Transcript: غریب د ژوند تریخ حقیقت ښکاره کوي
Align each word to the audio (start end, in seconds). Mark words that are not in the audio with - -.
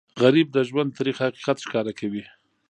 غریب 0.21 0.47
د 0.53 0.57
ژوند 0.69 0.95
تریخ 0.97 1.17
حقیقت 1.27 1.57
ښکاره 1.65 1.93
کوي 1.99 2.23